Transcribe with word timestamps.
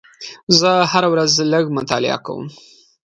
زه 0.59 0.69
هره 0.91 1.07
ورځ 1.13 1.31
لږ 1.53 1.65
مطالعه 1.77 2.17
کوم. 2.25 2.45